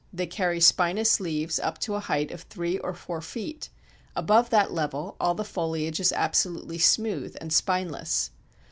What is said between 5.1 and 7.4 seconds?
all the foliage is absolutely smooth